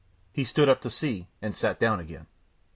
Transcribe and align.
He 0.33 0.45
stood 0.45 0.67
up 0.67 0.81
to 0.81 0.89
see 0.89 1.27
and 1.43 1.55
sat 1.55 1.79
down 1.79 1.99
again. 1.99 2.25